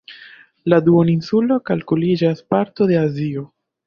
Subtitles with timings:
[0.71, 3.45] La duoninsulo kalkuliĝas parto de Azio.